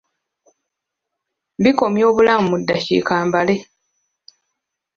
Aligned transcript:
Bikomya 1.63 2.03
obulamu 2.09 2.45
mu 2.51 2.57
ddakiika 2.61 3.13
mbale. 3.27 3.55